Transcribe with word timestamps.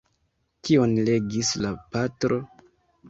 Kion 0.69 0.95
legis 1.09 1.53
la 1.67 1.75
patro? 1.93 2.41